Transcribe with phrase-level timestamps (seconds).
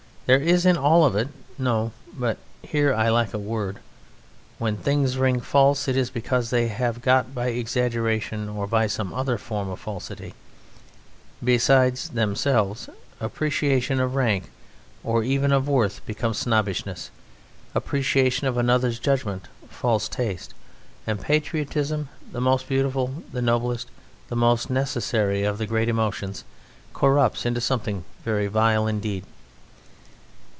[0.27, 1.27] There is in all of it
[1.57, 3.79] no but here I lack a word....
[4.59, 9.11] When things ring false it is because they have got by exaggeration or by some
[9.13, 10.33] other form of falsity
[11.43, 12.89] beside themselves.
[13.19, 14.49] Appreciation of rank
[15.03, 17.11] or even of worth becomes snobbishness;
[17.75, 20.53] appreciation of another's judgment false taste;
[21.05, 23.89] and patriotism, the most beautiful, the noblest,
[24.29, 26.45] the most necessary of the great emotions,
[26.93, 29.25] corrupts into something very vile indeed.